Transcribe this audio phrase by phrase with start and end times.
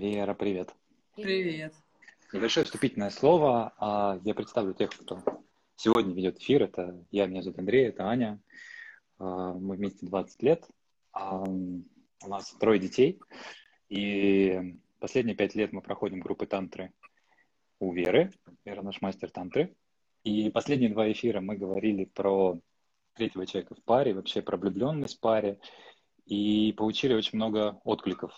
[0.00, 0.74] Вера, привет.
[1.14, 1.74] Привет.
[2.32, 3.74] Небольшое вступительное слово.
[3.76, 5.22] А, Я представлю тех, кто
[5.76, 6.62] сегодня ведет эфир.
[6.62, 8.40] Это я, меня зовут Андрей, это Аня.
[9.18, 10.66] А, Мы вместе 20 лет.
[11.12, 11.84] А, У
[12.26, 13.20] нас трое детей.
[13.90, 16.94] И последние пять лет мы проходим группы тантры
[17.78, 18.32] у Веры.
[18.64, 19.76] Вера наш мастер тантры.
[20.24, 22.58] И последние два эфира мы говорили про
[23.16, 25.60] третьего человека в паре, вообще про влюбленность в паре.
[26.24, 28.32] И получили очень много откликов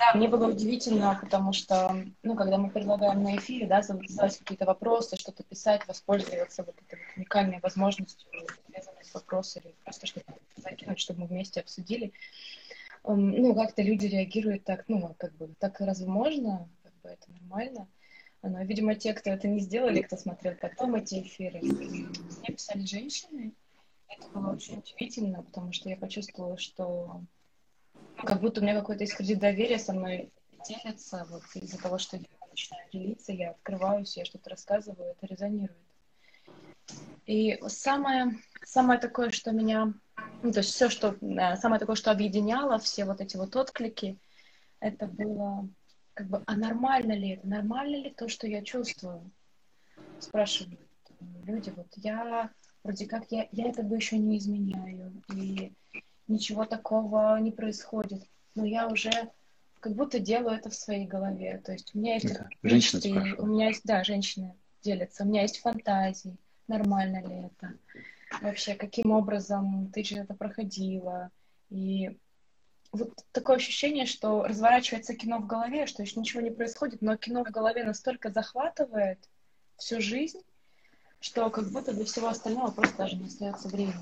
[0.00, 4.64] да, мне было удивительно, потому что, ну, когда мы предлагаем на эфире, да, задавать какие-то
[4.64, 10.98] вопросы, что-то писать, воспользоваться вот этой вот уникальной возможностью резать вопросы или просто что-то закинуть,
[10.98, 12.12] чтобы мы вместе обсудили.
[13.04, 16.66] Ну, как-то люди реагируют так, ну, как бы, так разве можно?
[16.82, 17.86] Как бы это нормально.
[18.42, 22.08] Но, видимо, те, кто это не сделали, кто смотрел потом эти эфиры, мне
[22.46, 23.52] писали женщины.
[24.08, 27.20] Это было очень удивительно, потому что я почувствовала, что
[28.24, 30.32] как будто у меня какой-то есть кредит доверия со мной
[30.68, 35.76] делится, вот из-за того, что я начинаю делиться, я открываюсь, я что-то рассказываю, это резонирует.
[37.26, 39.94] И самое, самое такое, что меня,
[40.42, 41.16] ну, то есть все, что,
[41.56, 44.18] самое такое, что объединяло все вот эти вот отклики,
[44.80, 45.68] это было
[46.14, 49.30] как бы, а нормально ли это, нормально ли то, что я чувствую?
[50.18, 50.80] Спрашивают
[51.44, 52.50] люди, вот я
[52.82, 55.72] вроде как, я, я это бы еще не изменяю, и
[56.30, 58.22] ничего такого не происходит.
[58.54, 59.10] Но я уже
[59.80, 61.60] как будто делаю это в своей голове.
[61.64, 62.32] То есть у меня есть...
[62.32, 62.48] Да.
[62.62, 65.24] Женщины У меня есть, да, женщины делятся.
[65.24, 66.36] У меня есть фантазии.
[66.68, 67.74] Нормально ли это?
[68.40, 71.30] Вообще, каким образом ты через это проходила?
[71.68, 72.18] И
[72.92, 77.44] вот такое ощущение, что разворачивается кино в голове, что еще ничего не происходит, но кино
[77.44, 79.18] в голове настолько захватывает
[79.76, 80.40] всю жизнь,
[81.20, 83.94] что как будто для всего остального просто даже не остается времени,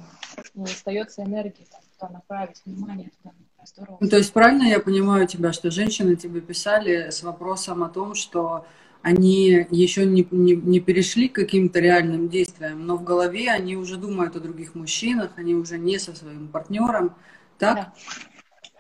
[0.54, 3.34] не остается энергии там, туда направить внимание, туда
[3.66, 3.98] здорово.
[4.00, 8.14] Ну, то есть правильно я понимаю тебя, что женщины тебе писали с вопросом о том,
[8.14, 8.66] что
[9.02, 13.96] они еще не, не, не перешли к каким-то реальным действиям, но в голове они уже
[13.96, 17.14] думают о других мужчинах, они уже не со своим партнером,
[17.58, 17.74] так?
[17.76, 17.92] Да.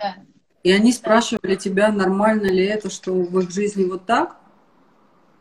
[0.00, 0.16] да.
[0.62, 4.36] И они спрашивали тебя, нормально ли это, что в их жизни вот так?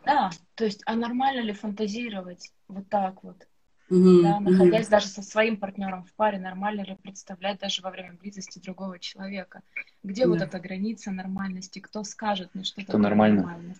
[0.08, 3.48] Да, то есть, а нормально ли фантазировать вот так вот?
[3.90, 4.22] Mm-hmm.
[4.22, 4.92] Да, находясь mm-hmm.
[4.92, 9.62] даже со своим партнером в паре, нормально ли представлять даже во время близости другого человека?
[10.04, 10.28] Где yeah.
[10.28, 11.80] вот эта граница нормальности?
[11.80, 13.42] Кто скажет мне, что это нормально.
[13.42, 13.76] нормально,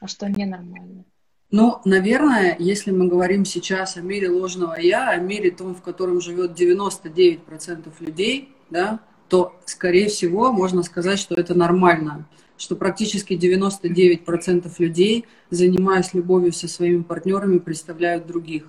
[0.00, 1.04] а что ненормально?
[1.50, 6.20] Ну, наверное, если мы говорим сейчас о мире ложного я, о мире том, в котором
[6.20, 12.26] живет 99% людей, да, то, скорее всего, можно сказать, что это нормально
[12.56, 18.64] что практически 99% людей, занимаясь любовью со своими партнерами, представляют других.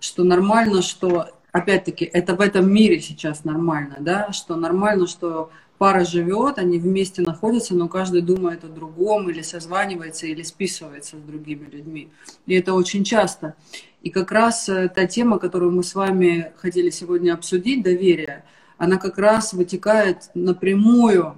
[0.00, 6.04] Что нормально, что, опять-таки, это в этом мире сейчас нормально, да, что нормально, что пара
[6.04, 11.68] живет, они вместе находятся, но каждый думает о другом, или созванивается, или списывается с другими
[11.68, 12.08] людьми.
[12.46, 13.56] И это очень часто.
[14.00, 18.44] И как раз э, та тема, которую мы с вами хотели сегодня обсудить, доверие,
[18.78, 21.36] она как раз вытекает напрямую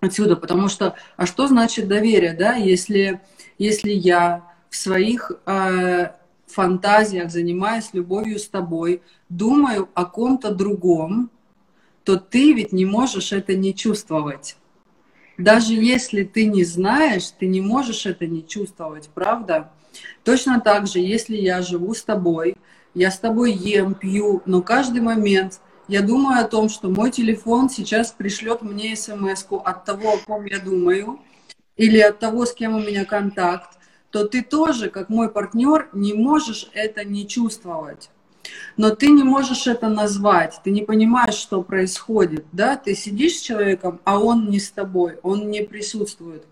[0.00, 3.20] отсюда, потому что, а что значит доверие, да, если,
[3.58, 6.10] если я в своих э,
[6.46, 11.30] фантазиях, занимаясь любовью с тобой, думаю о ком-то другом,
[12.04, 14.56] то ты ведь не можешь это не чувствовать.
[15.36, 19.70] Даже если ты не знаешь, ты не можешь это не чувствовать, правда?
[20.24, 22.56] Точно так же, если я живу с тобой,
[22.94, 27.70] я с тобой ем, пью, но каждый момент я думаю о том, что мой телефон
[27.70, 31.18] сейчас пришлет мне смс от того, о ком я думаю,
[31.76, 33.78] или от того, с кем у меня контакт,
[34.10, 38.10] то ты тоже, как мой партнер, не можешь это не чувствовать.
[38.76, 42.76] Но ты не можешь это назвать, ты не понимаешь, что происходит, да?
[42.76, 46.44] Ты сидишь с человеком, а он не с тобой, он не присутствует.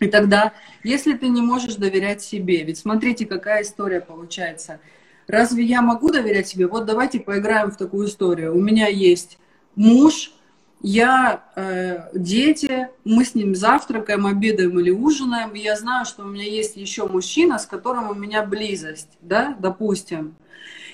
[0.00, 0.52] И тогда,
[0.84, 4.80] если ты не можешь доверять себе, ведь смотрите, какая история получается–
[5.28, 6.66] Разве я могу доверять себе?
[6.66, 8.56] Вот давайте поиграем в такую историю.
[8.56, 9.38] У меня есть
[9.76, 10.32] муж,
[10.80, 16.26] я, э, дети, мы с ним завтракаем, обедаем или ужинаем, и я знаю, что у
[16.26, 20.36] меня есть еще мужчина, с которым у меня близость, да, допустим.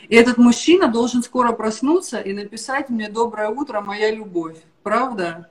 [0.08, 4.56] И этот мужчина должен скоро проснуться и написать мне «Доброе утро, моя любовь».
[4.82, 5.48] Правда?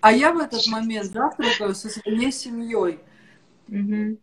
[0.00, 2.98] А я в этот момент завтракаю со своей семьей.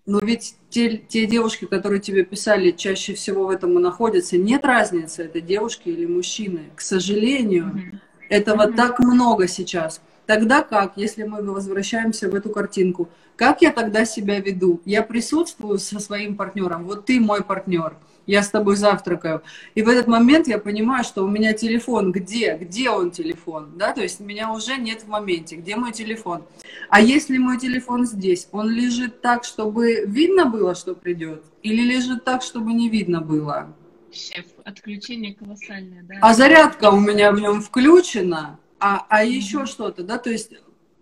[0.06, 4.38] Но ведь те, те девушки, которые тебе писали, чаще всего в этом и находятся.
[4.38, 6.70] Нет разницы, это девушки или мужчины.
[6.76, 7.98] К сожалению, mm-hmm.
[8.30, 8.76] этого mm-hmm.
[8.76, 10.02] так много сейчас.
[10.28, 14.82] Тогда как, если мы возвращаемся в эту картинку, как я тогда себя веду?
[14.84, 17.96] Я присутствую со своим партнером, вот ты мой партнер,
[18.28, 19.44] я с тобой завтракаю.
[19.76, 22.58] И в этот момент я понимаю, что у меня телефон, где?
[22.58, 23.72] Где он телефон?
[23.78, 26.44] Да, то есть меня уже нет в моменте, где мой телефон?
[26.90, 31.42] А если мой телефон здесь, он лежит так, чтобы видно было, что придет?
[31.64, 33.74] Или лежит так, чтобы не видно было?
[34.12, 36.16] Шеф, отключение колоссальное, да?
[36.22, 40.52] А зарядка у меня в нем включена, а, а еще что-то, да, то есть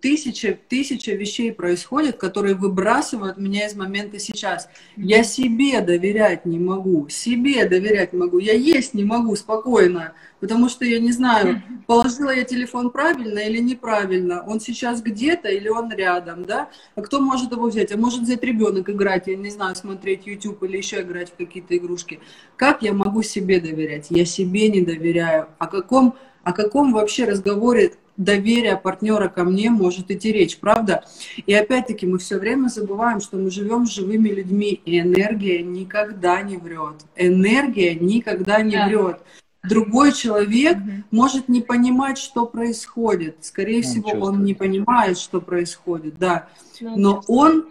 [0.08, 4.70] тысяча, тысяча вещей происходит, которые выбрасывают меня из момента сейчас.
[4.96, 10.70] Я себе доверять не могу, себе доверять не могу, я есть не могу спокойно, потому
[10.70, 15.92] что я не знаю, положила я телефон правильно или неправильно, он сейчас где-то или он
[15.92, 17.92] рядом, да, а кто может его взять?
[17.92, 21.76] А может взять ребенок играть, я не знаю, смотреть YouTube или еще играть в какие-то
[21.76, 22.22] игрушки.
[22.56, 24.08] Как я могу себе доверять?
[24.10, 25.50] Я себе не доверяю.
[25.58, 31.06] О каком о каком вообще разговоре доверия партнера ко мне может идти речь, правда?
[31.46, 36.42] И опять-таки мы все время забываем, что мы живем с живыми людьми, и энергия никогда
[36.42, 37.06] не врет.
[37.16, 38.88] Энергия никогда не да.
[38.88, 39.22] врет.
[39.64, 40.92] Другой человек угу.
[41.12, 43.38] может не понимать, что происходит.
[43.42, 44.24] Скорее он всего, чувствует.
[44.24, 46.48] он не понимает, что происходит, да.
[46.82, 47.70] Но он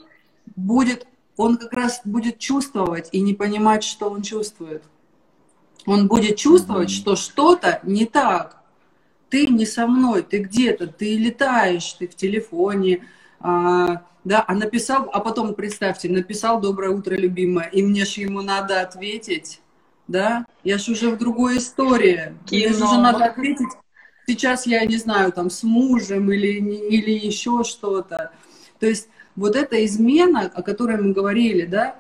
[0.54, 1.06] будет,
[1.36, 4.82] он как раз будет чувствовать и не понимать, что он чувствует.
[5.86, 6.94] Он будет чувствовать, угу.
[6.94, 8.55] что что-то не так
[9.36, 13.04] ты не со мной, ты где-то, ты летаешь, ты в телефоне,
[13.38, 18.40] а, да, а написал, а потом, представьте, написал «Доброе утро, любимая», и мне же ему
[18.40, 19.60] надо ответить,
[20.08, 22.64] да, я же уже в другой истории, Кино.
[22.64, 23.68] мне же уже надо ответить,
[24.26, 26.52] сейчас я не знаю, там, с мужем или,
[26.88, 28.32] или еще что-то,
[28.80, 31.96] то есть вот эта измена, о которой мы говорили, да,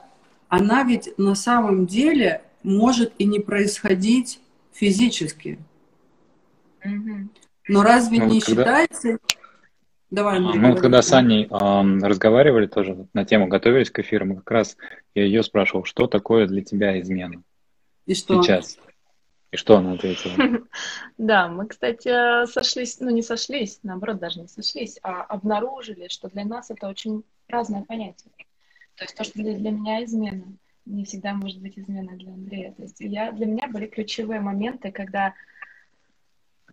[0.48, 4.40] она ведь на самом деле может и не происходить
[4.72, 5.58] физически,
[7.68, 8.62] но разве ну, не вот когда...
[8.62, 9.18] считается...
[10.08, 14.24] Давай, Андрей, Мы вот когда с Аней э, разговаривали тоже на тему, готовились к эфиру,
[14.24, 14.76] мы как раз
[15.14, 17.42] я ее спрашивал, что такое для тебя измена?
[18.06, 18.40] И что?
[18.40, 18.78] Сейчас.
[19.50, 20.34] И что она ответила?
[21.18, 26.44] Да, мы, кстати, сошлись, ну не сошлись, наоборот, даже не сошлись, а обнаружили, что для
[26.44, 28.30] нас это очень разное понятие.
[28.96, 30.44] То есть то, что для, для меня измена,
[30.84, 32.72] не всегда может быть измена для Андрея.
[32.72, 35.34] То есть я, для меня были ключевые моменты, когда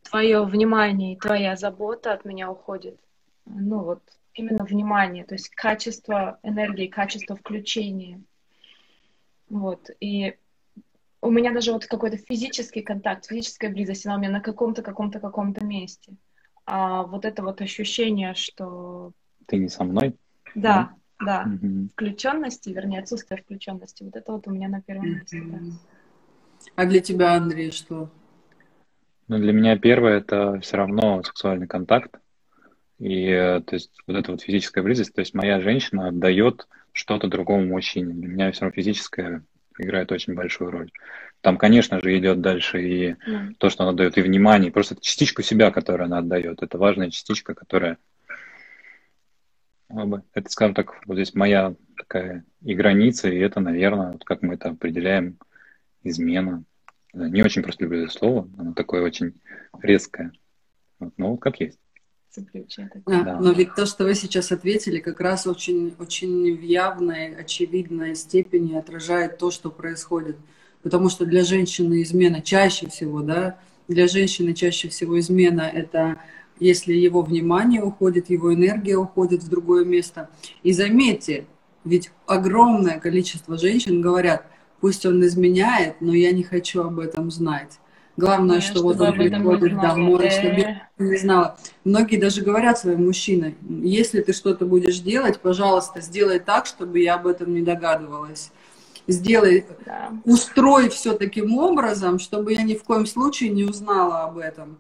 [0.03, 2.99] твое внимание и твоя забота от меня уходит.
[3.45, 4.01] Ну вот
[4.33, 8.21] именно внимание, то есть качество энергии, качество включения.
[9.49, 9.89] Вот.
[9.99, 10.35] И
[11.21, 15.19] у меня даже вот какой-то физический контакт, физическая близость, она у меня на каком-то, каком-то,
[15.19, 16.13] каком-то месте.
[16.65, 19.11] А вот это вот ощущение, что...
[19.45, 20.15] Ты не со мной?
[20.55, 21.43] Да, да.
[21.45, 21.51] да.
[21.53, 21.89] Угу.
[21.93, 24.03] Включенности, вернее, отсутствие включенности.
[24.03, 25.41] Вот это вот у меня на первом месте.
[25.45, 25.59] Да.
[26.75, 28.09] А для тебя, Андрей, что?
[29.33, 32.19] Ну, для меня первое это все равно сексуальный контакт.
[32.99, 37.27] И э, то есть вот эта вот физическая близость, то есть моя женщина отдает что-то
[37.27, 38.13] другому мужчине.
[38.13, 39.43] Для меня все равно физическое
[39.79, 40.91] играет очень большую роль.
[41.41, 43.55] Там, конечно же, идет дальше и mm.
[43.57, 46.61] то, что она дает, и внимание, просто частичку себя, которую она отдает.
[46.61, 47.97] Это важная частичка, которая
[49.89, 54.53] это, скажем так, вот здесь моя такая и граница, и это, наверное, вот как мы
[54.53, 55.39] это определяем,
[56.03, 56.63] измена.
[57.13, 59.33] Не очень просто люблю это слово, оно такое очень
[59.81, 60.31] резкое.
[60.99, 61.79] Вот, ну, как есть.
[63.05, 63.39] Да, да.
[63.39, 68.75] Но ведь то, что вы сейчас ответили, как раз очень, очень в явной, очевидной степени
[68.75, 70.37] отражает то, что происходит.
[70.81, 76.17] Потому что для женщины измена чаще всего, да, для женщины чаще всего измена это
[76.59, 80.29] если его внимание уходит, его энергия уходит в другое место.
[80.61, 81.45] И заметьте,
[81.83, 84.45] ведь огромное количество женщин говорят,
[84.83, 87.79] Пусть он изменяет, но я не хочу об этом знать.
[88.17, 91.57] Главное, что вот он приходит домой, чтобы я не знала.
[91.85, 97.13] Многие даже говорят своим мужчинам, если ты что-то будешь делать, пожалуйста, сделай так, чтобы я
[97.13, 98.51] об этом не догадывалась.
[99.07, 100.11] Сделай, да.
[100.25, 104.77] устрой все таким образом, чтобы я ни в коем случае не узнала об этом.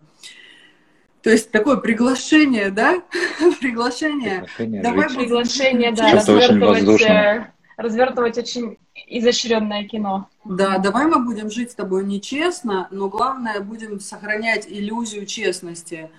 [1.21, 3.01] То есть такое приглашение, да?
[3.61, 4.47] приглашение.
[4.57, 6.83] Приглашение, Давай приглашение, да, развертывать,
[7.77, 8.77] развертывать очень
[9.07, 10.29] изощренное кино.
[10.45, 16.09] Да, давай мы будем жить с тобой нечестно, но главное будем сохранять иллюзию честности.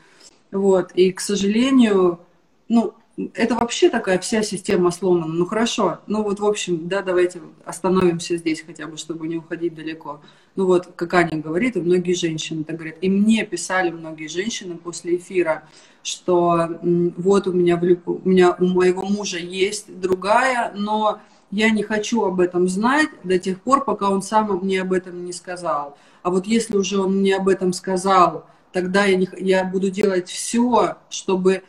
[0.51, 0.93] Вот.
[0.93, 2.21] И, к сожалению,
[2.69, 2.95] ну,
[3.35, 5.33] это вообще такая вся система сломана.
[5.33, 9.75] Ну хорошо, ну вот в общем, да, давайте остановимся здесь хотя бы, чтобы не уходить
[9.75, 10.21] далеко.
[10.57, 12.97] Ну вот, как Аня говорит, и многие женщины так говорят.
[13.01, 15.69] И мне писали многие женщины после эфира,
[16.03, 21.21] что вот у меня, у меня у моего мужа есть другая, но
[21.55, 25.25] я не хочу об этом знать до тех пор, пока он сам мне об этом
[25.25, 25.97] не сказал.
[26.23, 30.29] А вот если уже он мне об этом сказал, тогда я, не, я буду делать
[30.29, 31.63] все, чтобы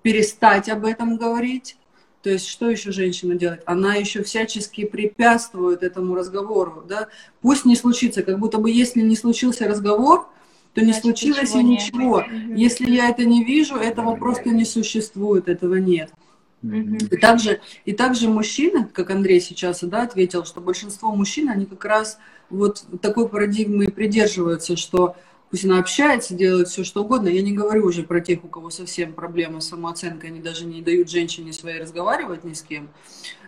[0.00, 1.76] перестать об этом говорить.
[2.22, 3.62] То есть что еще женщина делает?
[3.66, 6.82] Она еще всячески препятствует этому разговору.
[6.88, 7.08] Да?
[7.42, 10.26] Пусть не случится, как будто бы если не случился разговор,
[10.72, 12.22] то не Значит, случилось и ничего.
[12.22, 12.58] Нет.
[12.58, 16.10] Если я это не вижу, этого просто не существует, этого нет.
[16.62, 17.08] Mm-hmm.
[17.10, 21.84] И, также, и также мужчины, как Андрей сейчас да, ответил, что большинство мужчин, они как
[21.84, 22.18] раз
[22.50, 25.16] вот такой парадигмы придерживаются, что
[25.50, 27.28] пусть она общается, делает все что угодно.
[27.28, 30.82] Я не говорю уже про тех, у кого совсем проблемы с самооценкой, они даже не
[30.82, 32.88] дают женщине своей разговаривать ни с кем.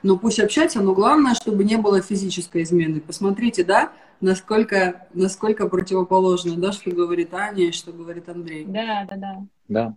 [0.03, 3.01] Но пусть общается, но главное, чтобы не было физической измены.
[3.01, 8.65] Посмотрите, да, насколько, насколько противоположно, да, что говорит Аня и что говорит Андрей.
[8.67, 9.47] Да, да, да.
[9.69, 9.97] Да.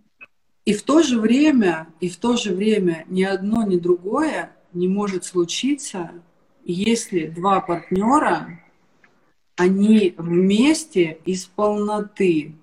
[0.64, 4.88] И в то же время, и в то же время ни одно, ни другое не
[4.88, 6.12] может случиться,
[6.64, 8.60] если два партнера
[9.56, 12.54] они вместе из полноты.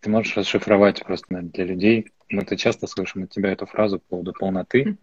[0.00, 2.12] Ты можешь расшифровать просто для людей.
[2.28, 4.96] Мы-то часто слышим от тебя эту фразу по поводу полноты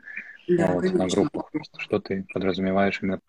[0.47, 1.51] да, вот на группах.
[1.77, 3.19] Что ты подразумеваешь именно?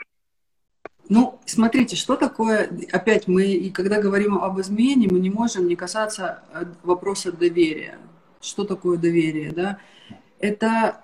[1.09, 5.77] Ну, смотрите, что такое, опять мы, и когда говорим об измене, мы не можем не
[5.77, 7.99] касаться э, вопроса доверия.
[8.41, 9.79] Что такое доверие, да?
[10.39, 11.03] Это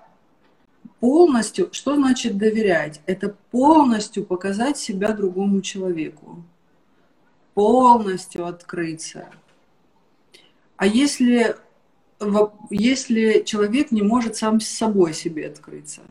[0.99, 3.01] полностью, что значит доверять?
[3.05, 6.43] Это полностью показать себя другому человеку,
[7.53, 9.29] полностью открыться.
[10.77, 11.55] А если,
[12.71, 16.01] если человек не может сам с собой себе открыться,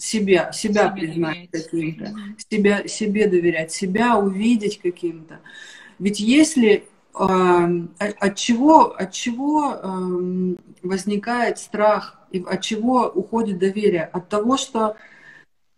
[0.00, 5.40] себя, себя себе признать каким-то, себя, себе доверять, себя увидеть каким-то.
[5.98, 14.04] Ведь если от чего, от чего возникает страх и от чего уходит доверие?
[14.04, 14.96] От того, что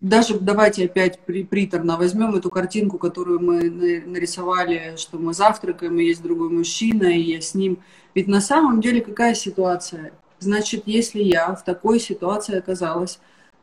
[0.00, 6.04] даже давайте опять при, приторно возьмем эту картинку, которую мы нарисовали, что мы завтракаем, и
[6.04, 7.78] есть другой мужчина, и я с ним.
[8.14, 10.12] Ведь на самом деле какая ситуация?
[10.38, 13.20] Значит, если я в такой ситуации оказалась,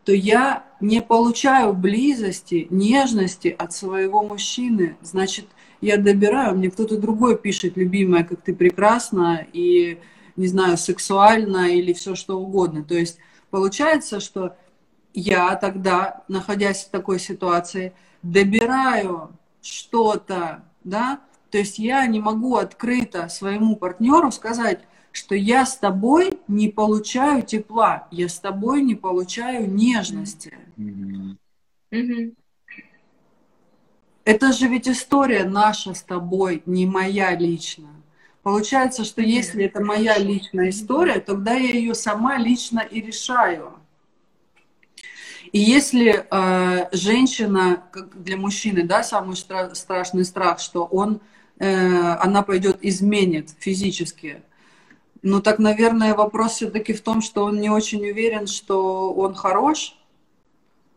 [0.10, 4.98] то я не получаю близости, нежности от своего мужчины.
[5.04, 5.46] Значит,
[5.82, 10.00] я добираю, мне кто-то другой пишет, любимая, как ты прекрасна, и,
[10.36, 12.84] не знаю, сексуально или все что угодно.
[12.84, 13.20] То есть
[13.52, 14.58] получается, что
[15.14, 19.30] я тогда, находясь в такой ситуации, добираю
[19.62, 21.20] что-то, да,
[21.52, 24.80] то есть я не могу открыто своему партнеру сказать,
[25.12, 30.58] что я с тобой не получаю тепла, я с тобой не получаю нежности.
[30.78, 31.38] Mm-hmm.
[31.92, 32.36] Mm-hmm.
[34.26, 37.90] Это же ведь история наша с тобой, не моя личная.
[38.44, 43.74] Получается, что если это моя личная история, тогда я ее сама лично и решаю.
[45.52, 51.22] И если э, женщина, как для мужчины, да, самый стра- страшный страх, что он,
[51.58, 54.44] э, она пойдет изменит физически,
[55.22, 59.96] ну так, наверное, вопрос все-таки в том, что он не очень уверен, что он хорош,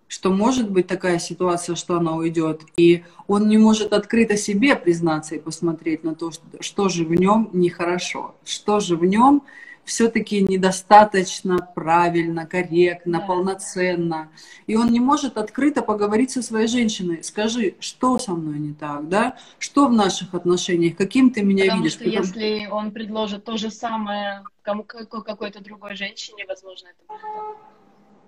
[0.09, 5.35] что может быть такая ситуация, что она уйдет, и он не может открыто себе признаться
[5.35, 9.43] и посмотреть на то, что, что же в нем нехорошо, что же в нем
[9.85, 13.27] все-таки недостаточно правильно, корректно, да.
[13.27, 14.29] полноценно.
[14.67, 17.23] И он не может открыто поговорить со своей женщиной.
[17.25, 19.37] Скажи, что со мной не так, да?
[19.59, 20.97] Что в наших отношениях?
[20.97, 21.95] Каким ты меня Потому видишь?
[21.95, 26.99] Что Потому что если он предложит то же самое кому какой-то другой женщине, возможно, это
[27.09, 27.21] будет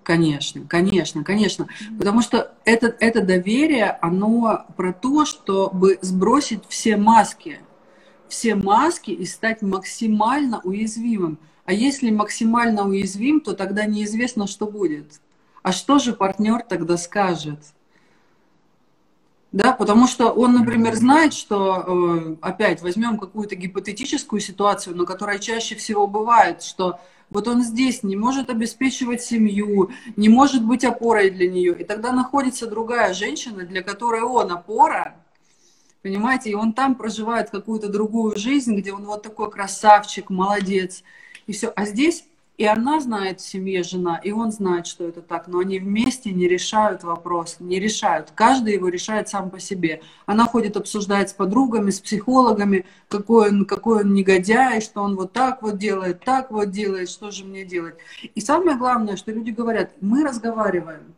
[0.05, 1.67] Конечно, конечно, конечно.
[1.99, 7.59] Потому что это, это доверие, оно про то, чтобы сбросить все маски.
[8.35, 11.39] Все маски и стать максимально уязвимым.
[11.67, 15.21] А если максимально уязвим, то тогда неизвестно, что будет.
[15.63, 17.61] А что же партнер тогда скажет?
[19.53, 25.39] Да, потому что он, например, знает, что, э, опять возьмем какую-то гипотетическую ситуацию, но которая
[25.39, 26.99] чаще всего бывает, что
[27.31, 31.81] вот он здесь не может обеспечивать семью, не может быть опорой для нее.
[31.81, 35.24] И тогда находится другая женщина, для которой он опора,
[36.05, 41.03] понимаете, и он там проживает какую-то другую жизнь, где он вот такой красавчик, молодец,
[41.47, 41.73] и все.
[41.75, 45.59] А здесь и она знает в семье жена, и он знает, что это так, но
[45.59, 48.31] они вместе не решают вопрос, не решают.
[48.33, 50.03] Каждый его решает сам по себе.
[50.27, 55.33] Она ходит, обсуждает с подругами, с психологами, какой он, какой он негодяй, что он вот
[55.33, 57.97] так вот делает, так вот делает, что же мне делать.
[58.37, 61.15] И самое главное, что люди говорят, мы разговариваем.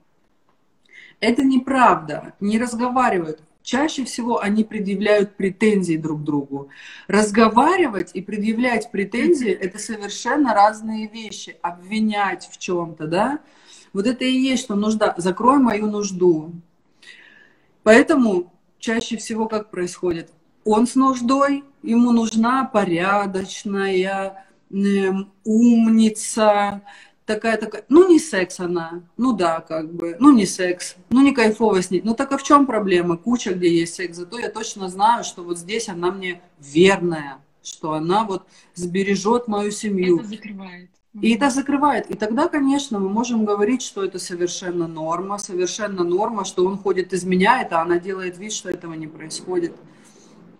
[1.21, 6.68] Это неправда, не разговаривают чаще всего они предъявляют претензии друг другу.
[7.08, 11.56] Разговаривать и предъявлять претензии– это совершенно разные вещи.
[11.61, 13.40] Обвинять в чем-то, да?
[13.92, 15.14] Вот это и есть, что нужда.
[15.18, 16.52] Закрой мою нужду.
[17.82, 20.30] Поэтому чаще всего как происходит?
[20.66, 26.82] он с нуждой, ему нужна порядочная, эм, умница,
[27.26, 31.33] такая такая, ну не секс она, ну да, как бы, ну не секс, ну не
[31.33, 32.00] кайфово с ней.
[32.02, 33.16] Ну так а в чем проблема?
[33.16, 34.16] Куча, где есть секс.
[34.16, 39.71] Зато я точно знаю, что вот здесь она мне верная, что она вот сбережет мою
[39.71, 40.21] семью.
[40.21, 40.90] Это закрывает.
[41.21, 42.11] И это закрывает.
[42.11, 47.14] И тогда, конечно, мы можем говорить, что это совершенно норма, совершенно норма, что он ходит,
[47.14, 49.73] изменяет, а она делает вид, что этого не происходит.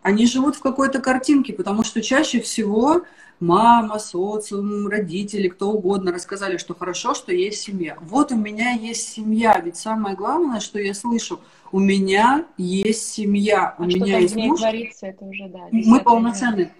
[0.07, 3.03] Они живут в какой-то картинке, потому что чаще всего
[3.41, 7.99] мама, социум, родители, кто угодно рассказали, что хорошо, что есть семья.
[8.01, 11.41] Вот у меня есть семья, ведь самое главное, что я слышу,
[11.73, 14.61] у меня есть семья, у а меня есть муж.
[14.61, 16.73] Творится, это уже, да, мы полноценные.